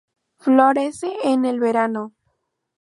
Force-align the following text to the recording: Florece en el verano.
Florece 0.39 1.15
en 1.23 1.45
el 1.45 1.59
verano. 1.59 2.15